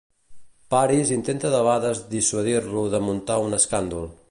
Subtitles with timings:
[0.73, 4.13] Paris intenta debades dissuadir-lo de muntar un escàndol.